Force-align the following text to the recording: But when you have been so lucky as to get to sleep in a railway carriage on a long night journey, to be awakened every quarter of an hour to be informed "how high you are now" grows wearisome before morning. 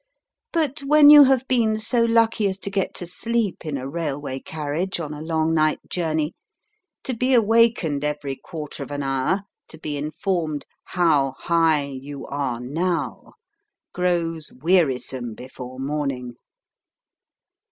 But 0.51 0.79
when 0.79 1.11
you 1.11 1.25
have 1.25 1.47
been 1.47 1.77
so 1.77 2.01
lucky 2.03 2.47
as 2.49 2.57
to 2.61 2.71
get 2.71 2.95
to 2.95 3.05
sleep 3.05 3.63
in 3.63 3.77
a 3.77 3.87
railway 3.87 4.39
carriage 4.39 4.99
on 4.99 5.13
a 5.13 5.21
long 5.21 5.53
night 5.53 5.77
journey, 5.91 6.33
to 7.03 7.15
be 7.15 7.35
awakened 7.35 8.03
every 8.03 8.35
quarter 8.35 8.81
of 8.81 8.89
an 8.89 9.03
hour 9.03 9.43
to 9.67 9.77
be 9.77 9.97
informed 9.97 10.65
"how 10.85 11.35
high 11.37 11.83
you 11.83 12.25
are 12.25 12.59
now" 12.59 13.33
grows 13.93 14.51
wearisome 14.59 15.35
before 15.35 15.77
morning. 15.79 16.33